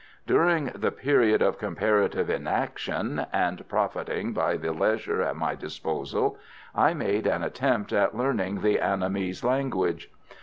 [0.25, 6.39] During the period of comparative inaction, and profiting by the leisure at my disposal,
[6.73, 10.09] I made an attempt at learning the Annamese language.